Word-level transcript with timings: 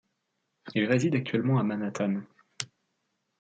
Il 0.73 0.85
réside 0.85 1.13
actuellement 1.13 1.59
à 1.59 1.63
Manhattan. 1.63 2.23